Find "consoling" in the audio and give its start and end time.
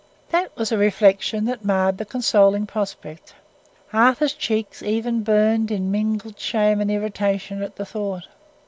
2.05-2.65